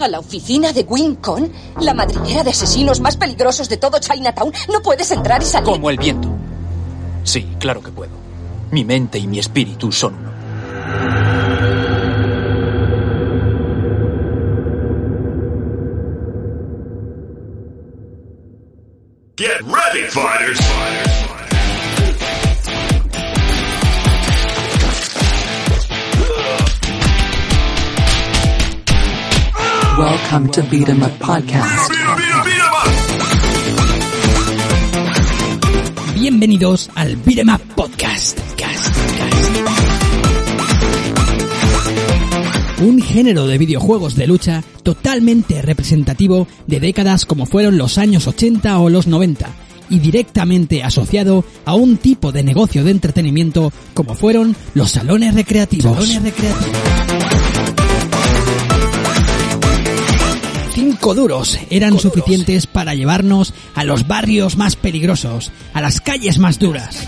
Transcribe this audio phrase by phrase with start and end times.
[0.00, 1.52] ¿A la oficina de Wincon?
[1.80, 4.52] ¿La madriguera de asesinos más peligrosos de todo Chinatown?
[4.72, 5.66] No puedes entrar y salir.
[5.72, 6.28] Como el viento.
[7.24, 8.12] Sí, claro que puedo.
[8.70, 10.28] Mi mente y mi espíritu son uno.
[19.36, 20.67] Get ready, fighters!
[29.98, 31.90] Welcome to Beat 'em Up Podcast.
[31.90, 32.70] Beat 'em, beat 'em,
[36.14, 36.14] up!
[36.14, 37.16] Bienvenidos al
[37.74, 38.38] Podcast.
[38.56, 38.94] Cast, cast.
[42.80, 48.78] Un género de videojuegos de lucha totalmente representativo de décadas como fueron los años 80
[48.78, 49.50] o los 90
[49.90, 55.92] y directamente asociado a un tipo de negocio de entretenimiento como fueron los salones recreativos.
[55.92, 56.97] Salones recreativos.
[61.14, 67.06] Duros eran suficientes para llevarnos a los barrios más peligrosos, a las calles más duras.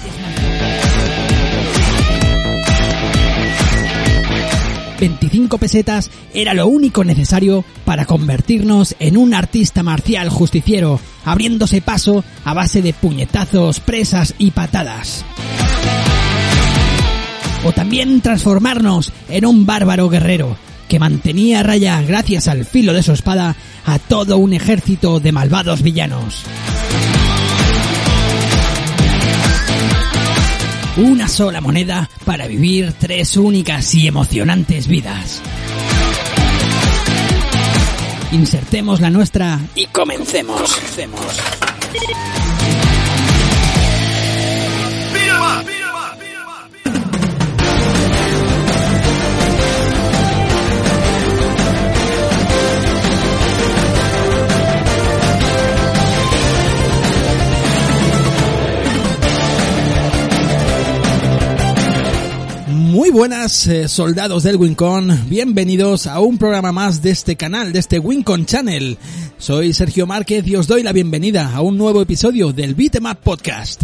[5.00, 12.22] 25 pesetas era lo único necesario para convertirnos en un artista marcial justiciero, abriéndose paso
[12.44, 15.24] a base de puñetazos, presas y patadas.
[17.64, 20.56] O también transformarnos en un bárbaro guerrero,
[20.90, 23.54] que mantenía a raya, gracias al filo de su espada,
[23.86, 26.42] a todo un ejército de malvados villanos.
[30.96, 35.40] Una sola moneda para vivir tres únicas y emocionantes vidas.
[38.32, 40.74] Insertemos la nuestra y comencemos.
[40.74, 41.20] comencemos.
[63.12, 67.98] Buenas eh, soldados del Wincon, bienvenidos a un programa más de este canal, de este
[67.98, 68.98] Wincon Channel.
[69.36, 73.18] Soy Sergio Márquez y os doy la bienvenida a un nuevo episodio del Beat'em Up
[73.22, 73.82] Podcast.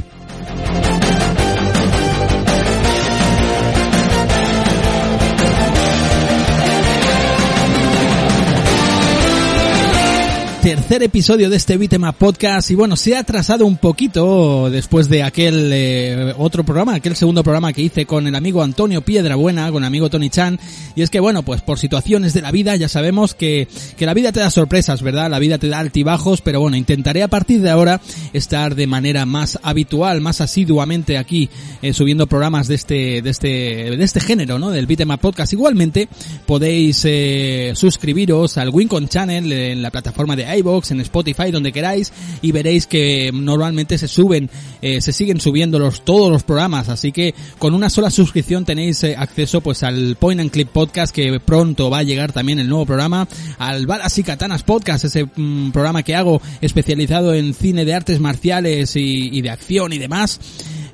[10.66, 15.22] Tercer episodio de este Bitema Podcast y bueno, se ha atrasado un poquito después de
[15.22, 19.84] aquel eh, otro programa, aquel segundo programa que hice con el amigo Antonio Piedrabuena, con
[19.84, 20.58] el amigo Tony Chan
[20.96, 24.14] y es que bueno, pues por situaciones de la vida ya sabemos que, que la
[24.14, 25.30] vida te da sorpresas, ¿verdad?
[25.30, 28.00] La vida te da altibajos, pero bueno, intentaré a partir de ahora
[28.32, 31.48] estar de manera más habitual, más asiduamente aquí
[31.80, 33.48] eh, subiendo programas de este, de este,
[33.96, 34.72] de este género, ¿no?
[34.72, 35.52] Del Bitema Podcast.
[35.52, 36.08] Igualmente
[36.44, 42.12] podéis eh, suscribiros al Wincon Channel en la plataforma de iVoox, en Spotify, donde queráis,
[42.42, 44.50] y veréis que normalmente se suben,
[44.82, 49.02] eh, se siguen subiendo los, todos los programas, así que con una sola suscripción tenéis
[49.04, 52.68] eh, acceso pues al Point and Clip Podcast, que pronto va a llegar también el
[52.68, 53.28] nuevo programa,
[53.58, 58.20] al Balas y Katanas Podcast, ese mm, programa que hago especializado en cine de artes
[58.20, 60.40] marciales y, y de acción y demás.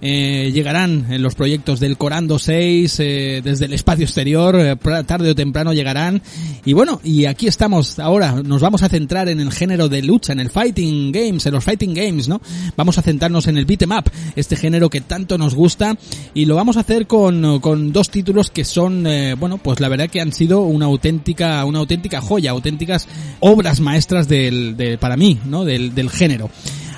[0.04, 4.76] Eh, llegarán en los proyectos del Corando 6 eh, desde el espacio exterior, eh,
[5.06, 6.20] tarde o temprano llegarán.
[6.64, 10.32] Y bueno, y aquí estamos ahora, nos vamos a centrar en el género de lucha,
[10.32, 12.40] en el Fighting Games, en los Fighting Games, ¿no?
[12.76, 15.96] Vamos a centrarnos en el beat'em up, este género que tanto nos gusta,
[16.34, 19.88] y lo vamos a hacer con, con dos títulos que son, eh, bueno, pues la
[19.88, 23.06] verdad que han sido una auténtica, una auténtica joya, auténticas
[23.38, 25.64] obras maestras del, de, para mí, ¿no?
[25.64, 26.50] Del, del género.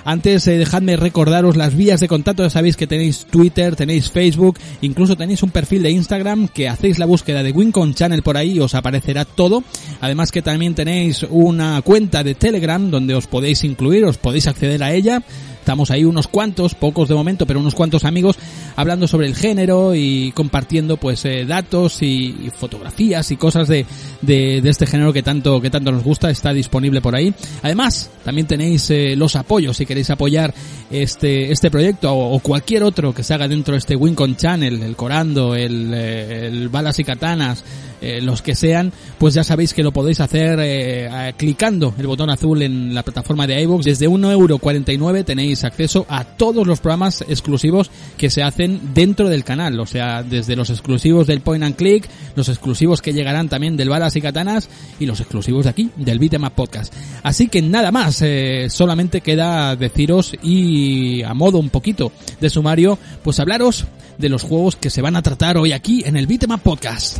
[0.04, 2.42] Antes, eh, dejadme recordaros las vías de contacto.
[2.42, 6.98] Ya sabéis que tenéis Twitter, tenéis Facebook, incluso tenéis un perfil de Instagram que hacéis
[6.98, 9.64] la búsqueda de Wincon Channel por ahí y os aparecerá todo.
[10.00, 14.82] Además que también tenéis una cuenta de Telegram donde os podéis incluir, os podéis acceder
[14.82, 15.22] a ella.
[15.64, 18.36] Estamos ahí unos cuantos, pocos de momento, pero unos cuantos amigos
[18.76, 23.86] hablando sobre el género y compartiendo pues eh, datos y, fotografías y cosas de,
[24.20, 26.28] de, de este género que tanto que tanto nos gusta.
[26.28, 27.32] Está disponible por ahí.
[27.62, 30.52] Además, también tenéis eh, los apoyos si queréis apoyar
[30.90, 34.82] este este proyecto o, o cualquier otro que se haga dentro de este Wincon Channel,
[34.82, 37.64] el Corando, el, eh, el Balas y Katanas,
[38.04, 42.28] eh, los que sean, pues ya sabéis que lo podéis hacer eh, clicando el botón
[42.28, 43.84] azul en la plataforma de iVoox.
[43.84, 49.80] Desde 1,49€ tenéis acceso a todos los programas exclusivos que se hacen dentro del canal.
[49.80, 52.06] O sea, desde los exclusivos del Point and Click,
[52.36, 54.68] los exclusivos que llegarán también del Balas y Katanas
[55.00, 56.92] y los exclusivos de aquí, del Beat'em Up Podcast.
[57.22, 62.98] Así que nada más, eh, solamente queda deciros y a modo un poquito de sumario,
[63.22, 63.86] pues hablaros
[64.18, 67.18] de los juegos que se van a tratar hoy aquí en el Beat'em Up Podcast.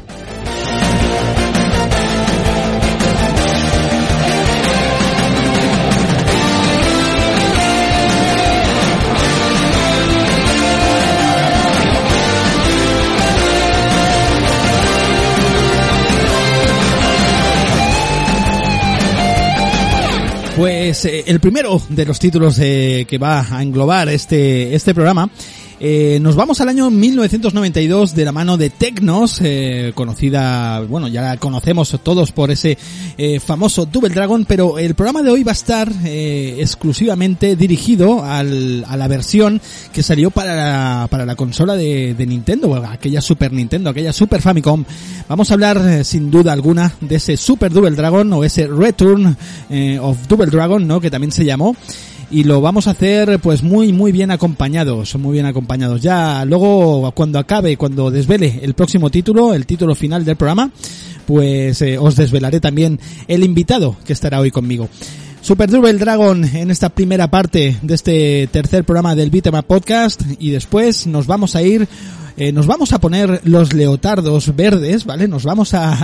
[20.56, 25.28] Pues eh, el primero de los títulos eh, que va a englobar este, este programa
[25.80, 31.22] eh, nos vamos al año 1992 de la mano de Tecnos, eh, conocida, bueno, ya
[31.22, 32.78] la conocemos todos por ese
[33.18, 38.24] eh, famoso Double Dragon, pero el programa de hoy va a estar eh, exclusivamente dirigido
[38.24, 39.60] al, a la versión
[39.92, 44.40] que salió para la, para la consola de, de Nintendo, aquella Super Nintendo, aquella Super
[44.40, 44.84] Famicom.
[45.28, 49.36] Vamos a hablar eh, sin duda alguna de ese Super Double Dragon o ese Return
[49.70, 51.00] eh, of Double Dragon, ¿no?
[51.00, 51.74] Que también se llamó
[52.30, 56.02] y lo vamos a hacer pues muy muy bien acompañados, muy bien acompañados.
[56.02, 60.70] Ya luego cuando acabe, cuando desvele el próximo título, el título final del programa,
[61.26, 62.98] pues eh, os desvelaré también
[63.28, 64.88] el invitado que estará hoy conmigo.
[65.40, 70.50] Super Double Dragon en esta primera parte de este tercer programa del Bitema Podcast y
[70.50, 71.86] después nos vamos a ir
[72.36, 75.28] eh, nos vamos a poner los leotardos verdes, ¿vale?
[75.28, 75.96] Nos vamos a,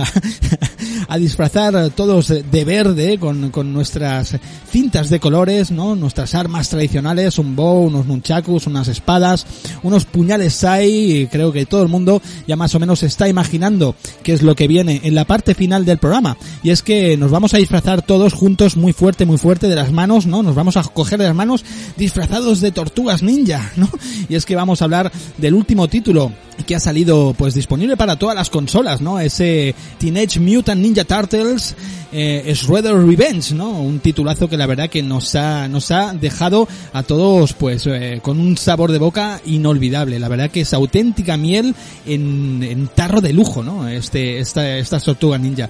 [1.09, 4.37] a disfrazar todos de verde con, con nuestras
[4.69, 5.95] cintas de colores, ¿no?
[5.95, 9.45] Nuestras armas tradicionales, un bow, unos nunchakus, unas espadas,
[9.83, 14.31] unos puñales sai, creo que todo el mundo ya más o menos está imaginando qué
[14.31, 16.37] es lo que viene en la parte final del programa.
[16.63, 19.91] Y es que nos vamos a disfrazar todos juntos muy fuerte, muy fuerte de las
[19.91, 20.43] manos, ¿no?
[20.43, 21.65] Nos vamos a coger de las manos
[21.97, 23.89] disfrazados de tortugas ninja, ¿no?
[24.29, 26.20] Y es que vamos a hablar del último título
[26.65, 29.19] que ha salido pues disponible para todas las consolas, ¿no?
[29.19, 31.75] Ese Teenage Mutant Ninja Turtles
[32.11, 33.69] eh, Shredder Revenge, ¿no?
[33.71, 38.19] Un titulazo que la verdad que nos ha nos ha dejado a todos pues eh,
[38.21, 40.19] con un sabor de boca inolvidable.
[40.19, 41.73] La verdad que es auténtica miel
[42.05, 43.87] en, en tarro de lujo, ¿no?
[43.87, 45.69] Este esta estas tortugas ninja.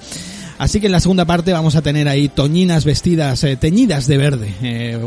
[0.62, 4.18] Así que en la segunda parte vamos a tener ahí toñinas vestidas, eh, teñidas de
[4.18, 5.00] verde, eh,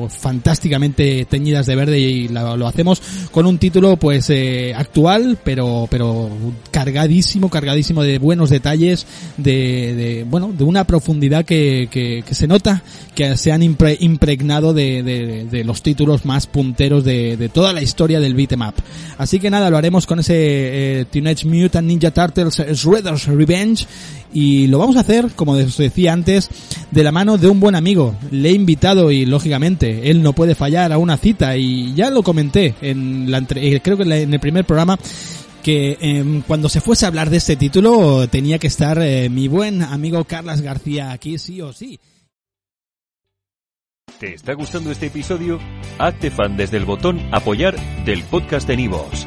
[0.44, 5.86] fantásticamente teñidas de verde y la- lo hacemos con un título pues eh, actual, pero
[5.88, 6.28] pero
[6.72, 9.06] cargadísimo, cargadísimo de buenos detalles,
[9.36, 12.82] de, de bueno, de una profundidad que, que, que se nota
[13.14, 17.80] que se han impre- impregnado de, de- de los títulos más punteros de, toda la
[17.80, 18.74] historia del beat'em up.
[19.18, 23.86] Así que nada, lo haremos con ese eh, Teenage Mutant Ninja Turtles Shredder's Revenge
[24.32, 26.48] y lo vamos a hacer, como os decía antes,
[26.90, 28.14] de la mano de un buen amigo.
[28.30, 32.22] Le he invitado y lógicamente él no puede fallar a una cita y ya lo
[32.22, 34.98] comenté en la eh, creo que en el primer programa
[35.62, 39.48] que em, cuando se fuese a hablar de este título tenía que estar eh, mi
[39.48, 41.98] buen amigo Carlas García aquí sí o sí.
[44.18, 45.58] ¿Te está gustando este episodio?
[45.98, 49.26] Hazte fan desde el botón Apoyar del podcast de Nivos.